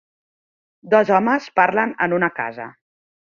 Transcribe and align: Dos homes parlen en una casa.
Dos 0.93 1.11
homes 1.17 1.49
parlen 1.61 1.93
en 2.07 2.17
una 2.19 2.31
casa. 2.41 2.69